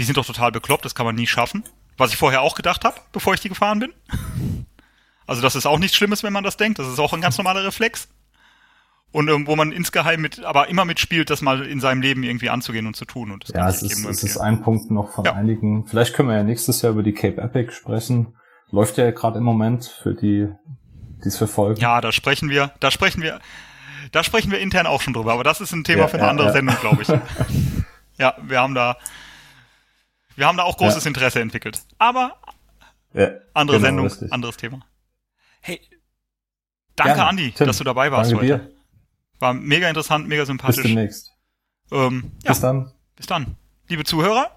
[0.00, 1.62] die sind doch total bekloppt, das kann man nie schaffen,
[1.96, 3.92] was ich vorher auch gedacht habe, bevor ich die gefahren bin.
[5.30, 6.80] Also das ist auch nichts Schlimmes, wenn man das denkt.
[6.80, 8.08] Das ist auch ein ganz normaler Reflex.
[9.12, 12.50] Und ähm, wo man insgeheim mit, aber immer mitspielt, das mal in seinem Leben irgendwie
[12.50, 13.30] anzugehen und zu tun.
[13.30, 15.34] Und das ja, es ist, es ist ein Punkt noch von ja.
[15.34, 15.86] einigen.
[15.86, 18.34] Vielleicht können wir ja nächstes Jahr über die Cape Epic sprechen.
[18.72, 20.48] Läuft ja gerade im Moment für die,
[21.22, 21.80] die es verfolgen.
[21.80, 23.38] Ja, da sprechen wir, da sprechen wir,
[24.10, 25.32] da sprechen wir intern auch schon drüber.
[25.32, 27.08] Aber das ist ein Thema ja, für eine ja, andere Sendung, glaube ich.
[28.18, 28.96] ja, wir haben da,
[30.34, 31.82] wir haben da auch großes Interesse entwickelt.
[31.98, 32.34] Aber
[33.54, 34.32] Andere genau, Sendung, richtig.
[34.32, 34.80] anderes Thema.
[35.60, 35.80] Hey,
[36.96, 37.28] danke Gerne.
[37.28, 38.58] Andi, Tim, dass du dabei warst danke heute.
[38.58, 38.70] Dir.
[39.38, 40.76] War mega interessant, mega sympathisch.
[40.76, 41.32] Bis demnächst.
[41.90, 42.92] Ähm, ja, bis dann.
[43.16, 43.56] Bis dann.
[43.88, 44.50] Liebe Zuhörer,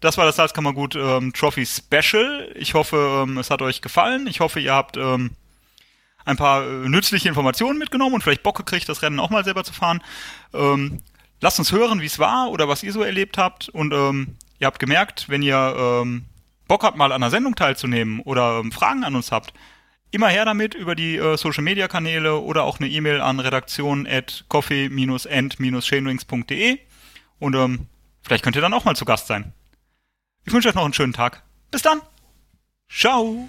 [0.00, 2.52] das war das Salzkammergut ähm, Trophy Special.
[2.56, 4.26] Ich hoffe, ähm, es hat euch gefallen.
[4.26, 5.30] Ich hoffe, ihr habt ähm,
[6.24, 9.64] ein paar äh, nützliche Informationen mitgenommen und vielleicht Bock gekriegt, das Rennen auch mal selber
[9.64, 10.02] zu fahren.
[10.52, 11.00] Ähm,
[11.40, 13.68] lasst uns hören, wie es war oder was ihr so erlebt habt.
[13.68, 16.24] Und ähm, ihr habt gemerkt, wenn ihr ähm,
[16.66, 19.52] Bock habt, mal an einer Sendung teilzunehmen oder ähm, Fragen an uns habt,
[20.14, 24.06] immer her damit über die äh, Social Media Kanäle oder auch eine E-Mail an redaktion
[24.06, 26.78] at coffee-end-chainwings.de
[27.38, 27.86] und ähm,
[28.22, 29.52] vielleicht könnt ihr dann auch mal zu Gast sein.
[30.44, 31.42] Ich wünsche euch noch einen schönen Tag.
[31.70, 32.00] Bis dann.
[32.88, 33.48] Ciao.